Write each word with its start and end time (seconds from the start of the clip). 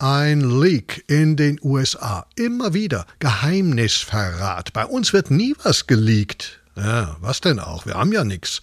Ein 0.00 0.60
Leak 0.60 1.02
in 1.08 1.36
den 1.36 1.58
USA. 1.60 2.24
Immer 2.36 2.72
wieder. 2.72 3.04
Geheimnisverrat. 3.18 4.72
Bei 4.72 4.86
uns 4.86 5.12
wird 5.12 5.32
nie 5.32 5.56
was 5.64 5.88
geleakt. 5.88 6.60
Ja, 6.76 7.16
was 7.20 7.40
denn 7.40 7.58
auch? 7.58 7.84
Wir 7.84 7.94
haben 7.94 8.12
ja 8.12 8.22
nichts. 8.22 8.62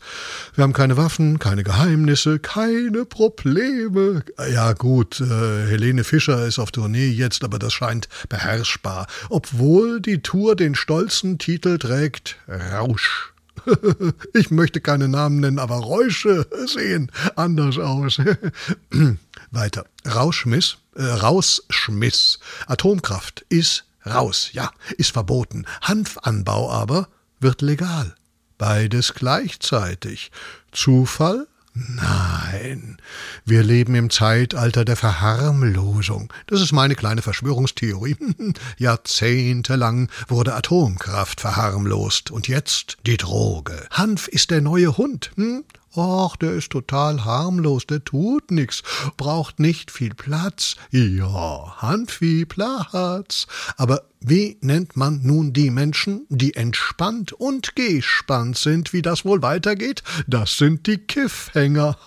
Wir 0.54 0.64
haben 0.64 0.72
keine 0.72 0.96
Waffen, 0.96 1.38
keine 1.38 1.66
Geheimnisse, 1.66 2.40
keine 2.40 3.04
Probleme. 3.04 4.24
Ja 4.50 4.72
gut, 4.72 5.20
äh, 5.20 5.68
Helene 5.68 6.06
Fischer 6.06 6.46
ist 6.48 6.58
auf 6.58 6.72
Tournee 6.72 7.10
jetzt, 7.10 7.44
aber 7.44 7.60
das 7.60 7.74
scheint 7.74 8.08
beherrschbar. 8.30 9.08
Obwohl 9.30 10.00
die 10.00 10.22
Tour 10.22 10.56
den 10.56 10.74
stolzen 10.74 11.38
Titel 11.38 11.78
trägt 11.78 12.38
Rausch. 12.48 13.34
ich 14.34 14.52
möchte 14.52 14.80
keine 14.80 15.10
Namen 15.10 15.42
nennen, 15.42 15.60
aber 15.60 15.76
Räusche 15.76 16.48
sehen 16.66 17.12
anders 17.36 17.78
aus. 17.78 18.22
Weiter. 19.52 19.86
Rauschmiss, 20.08 20.78
äh, 20.96 21.04
Rausschmiss. 21.04 22.40
Atomkraft 22.68 23.46
ist 23.50 23.86
raus, 24.06 24.50
ja, 24.54 24.72
ist 24.98 25.12
verboten. 25.12 25.66
Hanfanbau 25.82 26.72
aber 26.72 27.08
wird 27.40 27.62
legal. 27.62 28.16
Beides 28.58 29.14
gleichzeitig. 29.14 30.32
Zufall? 30.72 31.48
Nein, 31.78 32.98
wir 33.44 33.62
leben 33.62 33.96
im 33.96 34.10
Zeitalter 34.10 34.86
der 34.86 34.96
Verharmlosung. 34.96 36.32
Das 36.48 36.62
ist 36.62 36.72
meine 36.72 36.96
kleine 36.96 37.22
Verschwörungstheorie. 37.22 38.16
Jahrzehntelang 38.78 40.10
wurde 40.30 40.54
Atomkraft 40.54 41.42
verharmlost 41.42 42.32
und 42.32 42.48
jetzt 42.48 42.96
die 43.06 43.18
Droge. 43.18 43.88
Hanf 43.92 44.30
ist 44.30 44.52
der 44.52 44.62
neue 44.62 44.96
Hund. 44.96 45.32
Hm? 45.36 45.66
Och, 45.96 46.36
der 46.38 46.54
ist 46.54 46.72
total 46.72 47.24
harmlos, 47.24 47.88
der 47.88 48.04
tut 48.04 48.52
nix, 48.52 48.84
braucht 49.18 49.60
nicht 49.60 49.92
viel 49.92 50.14
Platz. 50.14 50.76
Ja, 50.92 51.76
Handvieh 51.78 52.46
Platz. 52.46 53.48
Aber 53.78 54.02
wie 54.20 54.58
nennt 54.62 54.98
man 54.98 55.22
nun 55.24 55.54
die 55.54 55.70
Menschen, 55.70 56.26
die 56.30 56.56
entspannt 56.56 57.32
und 57.34 57.76
gespannt 57.76 58.58
sind, 58.58 58.92
wie 58.92 59.02
das 59.02 59.24
wohl 59.24 59.42
weitergeht? 59.42 60.04
Das 60.28 60.58
sind 60.58 60.88
die 60.88 60.98
Kiffhänger. 60.98 61.98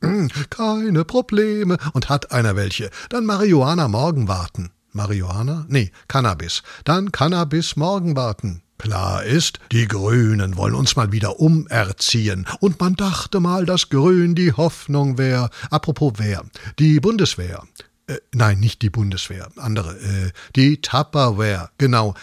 Keine 0.50 1.04
Probleme. 1.04 1.78
Und 1.92 2.08
hat 2.08 2.32
einer 2.32 2.56
welche? 2.56 2.90
Dann 3.10 3.26
Marihuana 3.26 3.88
morgen 3.88 4.28
warten. 4.28 4.70
Marihuana? 4.92 5.66
Nee, 5.68 5.92
Cannabis. 6.08 6.62
Dann 6.84 7.12
Cannabis 7.12 7.76
morgen 7.76 8.16
warten. 8.16 8.62
Klar 8.78 9.24
ist, 9.24 9.58
die 9.72 9.88
Grünen 9.88 10.56
wollen 10.56 10.74
uns 10.74 10.96
mal 10.96 11.12
wieder 11.12 11.40
umerziehen. 11.40 12.46
Und 12.60 12.78
man 12.78 12.94
dachte 12.94 13.40
mal, 13.40 13.64
dass 13.64 13.88
Grün 13.88 14.34
die 14.34 14.52
Hoffnung 14.52 15.18
wäre. 15.18 15.50
Apropos 15.70 16.14
wer? 16.16 16.44
Die 16.78 17.00
Bundeswehr. 17.00 17.64
Äh, 18.06 18.18
nein, 18.32 18.60
nicht 18.60 18.82
die 18.82 18.90
Bundeswehr, 18.90 19.48
andere. 19.56 19.96
Äh, 19.96 20.30
die 20.54 20.80
Tupperware, 20.80 21.70
genau. 21.78 22.14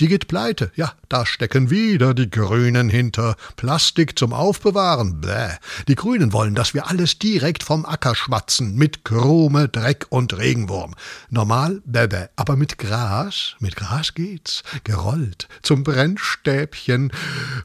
Die 0.00 0.08
geht 0.08 0.26
pleite. 0.26 0.72
Ja, 0.74 0.94
da 1.08 1.26
stecken 1.26 1.70
wieder 1.70 2.14
die 2.14 2.30
Grünen 2.30 2.88
hinter. 2.88 3.36
Plastik 3.56 4.18
zum 4.18 4.32
Aufbewahren. 4.32 5.20
Bäh. 5.20 5.56
Die 5.86 5.94
Grünen 5.94 6.32
wollen, 6.32 6.54
dass 6.54 6.74
wir 6.74 6.88
alles 6.88 7.18
direkt 7.18 7.62
vom 7.62 7.84
Acker 7.84 8.14
schwatzen. 8.14 8.74
Mit 8.74 9.04
Krume, 9.04 9.68
Dreck 9.68 10.06
und 10.08 10.36
Regenwurm. 10.36 10.94
Normal, 11.30 11.82
bäh, 11.84 12.06
bäh. 12.06 12.26
Aber 12.36 12.56
mit 12.56 12.78
Gras, 12.78 13.54
mit 13.60 13.76
Gras 13.76 14.14
geht's. 14.14 14.62
Gerollt. 14.84 15.48
Zum 15.62 15.84
Brennstäbchen. 15.84 17.12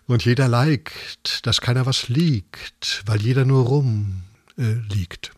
Und 0.05 0.25
jeder 0.25 0.47
liked, 0.47 1.45
dass 1.47 1.61
keiner 1.61 1.85
was 1.85 2.09
liegt, 2.09 3.03
weil 3.05 3.21
jeder 3.21 3.45
nur 3.45 3.65
rum 3.65 4.23
äh, 4.57 4.73
liegt. 4.93 5.31